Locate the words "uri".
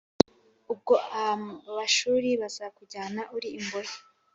3.35-3.49